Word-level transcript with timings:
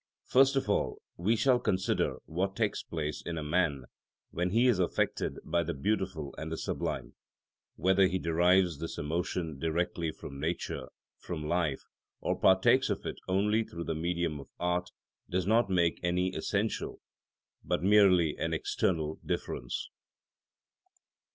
First 0.25 0.55
of 0.55 0.67
all 0.67 0.99
we 1.15 1.35
shall 1.35 1.59
consider 1.59 2.15
what 2.25 2.55
takes 2.55 2.81
place 2.81 3.21
in 3.23 3.37
a 3.37 3.43
man 3.43 3.83
when 4.31 4.49
he 4.49 4.65
is 4.65 4.79
affected 4.79 5.37
by 5.45 5.61
the 5.61 5.75
beautiful 5.75 6.33
and 6.39 6.51
the 6.51 6.57
sublime; 6.57 7.13
whether 7.75 8.07
he 8.07 8.17
derives 8.17 8.79
this 8.79 8.97
emotion 8.97 9.59
directly 9.59 10.11
from 10.11 10.39
nature, 10.39 10.87
from 11.19 11.43
life, 11.47 11.83
or 12.19 12.35
partakes 12.39 12.89
of 12.89 13.05
it 13.05 13.17
only 13.27 13.63
through 13.63 13.83
the 13.83 13.93
medium 13.93 14.39
of 14.39 14.49
art, 14.59 14.89
does 15.29 15.45
not 15.45 15.69
make 15.69 15.99
any 16.01 16.33
essential, 16.35 16.99
but 17.63 17.83
merely 17.83 18.35
an 18.39 18.55
external, 18.55 19.19
difference. 19.23 19.91